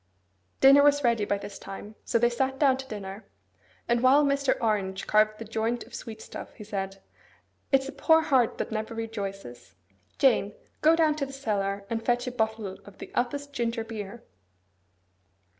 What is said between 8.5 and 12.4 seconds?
that never rejoices. Jane, go down to the cellar, and fetch a